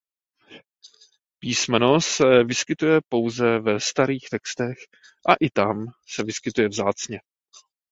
Písmeno 1.39 2.01
se 2.01 2.43
vyskytuje 2.43 2.99
pouze 3.09 3.59
ve 3.59 3.79
starých 3.79 4.27
textech 4.31 4.77
a 5.29 5.33
i 5.41 5.49
tam 5.49 5.85
se 6.09 6.23
vyskytuje 6.23 6.67
vzácně. 6.67 7.19